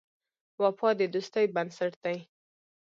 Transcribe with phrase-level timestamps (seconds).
[0.61, 2.17] وفا د دوستۍ بنسټ دی.